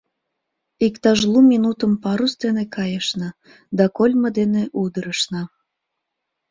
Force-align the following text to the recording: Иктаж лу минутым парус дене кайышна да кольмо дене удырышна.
Иктаж 0.85 1.19
лу 1.31 1.39
минутым 1.51 1.93
парус 2.03 2.33
дене 2.43 2.63
кайышна 2.75 3.29
да 3.77 3.85
кольмо 3.97 4.29
дене 4.39 4.63
удырышна. 4.81 5.43